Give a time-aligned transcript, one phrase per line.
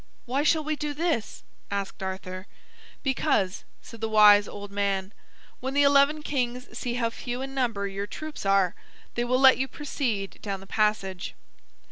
[0.25, 2.47] "Why shall we do this?" asked Arthur.
[3.03, 5.13] "Because," said the wise old man,
[5.59, 8.73] "when the eleven kings see how few in number your troops are,
[9.13, 11.35] they will let you proceed down the passage.